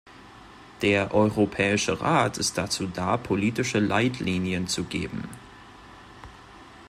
Der 0.81 1.13
Europäische 1.13 2.01
Rat 2.01 2.39
ist 2.39 2.57
dazu 2.57 2.87
da, 2.87 3.17
politische 3.17 3.77
Leitlinien 3.79 4.65
zu 4.67 4.85
geben. 4.85 5.25